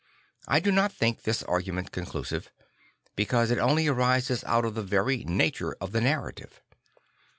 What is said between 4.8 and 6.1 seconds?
very nature of the